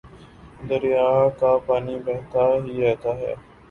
[0.69, 1.07] دریا
[1.39, 3.33] کا پانی بہتا ہی رہتا ہے